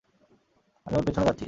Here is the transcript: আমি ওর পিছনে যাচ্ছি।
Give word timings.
আমি 0.85 0.95
ওর 0.97 1.05
পিছনে 1.07 1.25
যাচ্ছি। 1.25 1.39